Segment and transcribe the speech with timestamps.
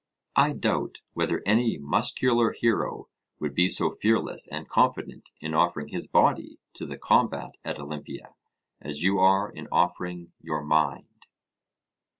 [0.35, 3.07] I doubt whether any muscular hero
[3.39, 8.33] would be so fearless and confident in offering his body to the combat at Olympia,
[8.81, 11.27] as you are in offering your mind.